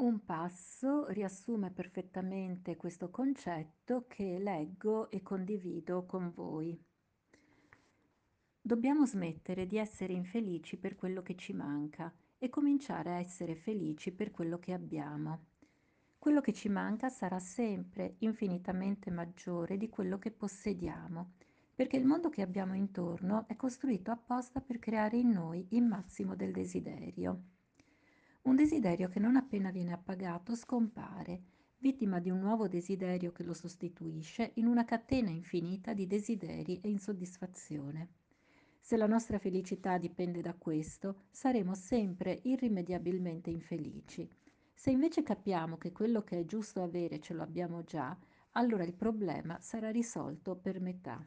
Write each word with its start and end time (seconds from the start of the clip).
Un 0.00 0.24
passo 0.24 1.08
riassume 1.08 1.70
perfettamente 1.70 2.74
questo 2.74 3.10
concetto 3.10 4.06
che 4.08 4.38
leggo 4.38 5.10
e 5.10 5.20
condivido 5.20 6.06
con 6.06 6.32
voi. 6.34 6.82
Dobbiamo 8.58 9.04
smettere 9.04 9.66
di 9.66 9.76
essere 9.76 10.14
infelici 10.14 10.78
per 10.78 10.96
quello 10.96 11.20
che 11.20 11.36
ci 11.36 11.52
manca 11.52 12.10
e 12.38 12.48
cominciare 12.48 13.10
a 13.10 13.18
essere 13.18 13.54
felici 13.54 14.10
per 14.10 14.30
quello 14.30 14.58
che 14.58 14.72
abbiamo. 14.72 15.48
Quello 16.18 16.40
che 16.40 16.54
ci 16.54 16.70
manca 16.70 17.10
sarà 17.10 17.38
sempre 17.38 18.14
infinitamente 18.20 19.10
maggiore 19.10 19.76
di 19.76 19.90
quello 19.90 20.18
che 20.18 20.30
possediamo, 20.30 21.32
perché 21.74 21.98
il 21.98 22.06
mondo 22.06 22.30
che 22.30 22.40
abbiamo 22.40 22.72
intorno 22.72 23.46
è 23.46 23.54
costruito 23.54 24.10
apposta 24.10 24.62
per 24.62 24.78
creare 24.78 25.18
in 25.18 25.28
noi 25.28 25.66
il 25.72 25.84
massimo 25.84 26.34
del 26.34 26.52
desiderio. 26.52 27.59
Un 28.42 28.56
desiderio 28.56 29.08
che 29.08 29.18
non 29.18 29.36
appena 29.36 29.70
viene 29.70 29.92
appagato 29.92 30.54
scompare, 30.54 31.42
vittima 31.78 32.20
di 32.20 32.30
un 32.30 32.40
nuovo 32.40 32.68
desiderio 32.68 33.32
che 33.32 33.42
lo 33.42 33.54
sostituisce 33.54 34.52
in 34.54 34.66
una 34.66 34.84
catena 34.84 35.30
infinita 35.30 35.94
di 35.94 36.06
desideri 36.06 36.80
e 36.82 36.88
insoddisfazione. 36.90 38.08
Se 38.78 38.96
la 38.96 39.06
nostra 39.06 39.38
felicità 39.38 39.98
dipende 39.98 40.40
da 40.40 40.54
questo, 40.54 41.24
saremo 41.30 41.74
sempre 41.74 42.40
irrimediabilmente 42.44 43.50
infelici. 43.50 44.28
Se 44.72 44.90
invece 44.90 45.22
capiamo 45.22 45.76
che 45.76 45.92
quello 45.92 46.22
che 46.22 46.40
è 46.40 46.44
giusto 46.44 46.82
avere 46.82 47.20
ce 47.20 47.34
lo 47.34 47.42
abbiamo 47.42 47.84
già, 47.84 48.16
allora 48.52 48.84
il 48.84 48.94
problema 48.94 49.60
sarà 49.60 49.90
risolto 49.90 50.56
per 50.56 50.80
metà. 50.80 51.18